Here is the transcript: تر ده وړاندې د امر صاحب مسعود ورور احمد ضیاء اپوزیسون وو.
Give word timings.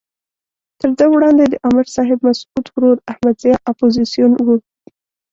تر 0.79 0.89
ده 0.97 1.05
وړاندې 1.13 1.43
د 1.47 1.55
امر 1.67 1.85
صاحب 1.95 2.19
مسعود 2.27 2.65
ورور 2.73 2.97
احمد 3.11 3.35
ضیاء 3.43 3.61
اپوزیسون 3.71 4.31
وو. 4.45 4.55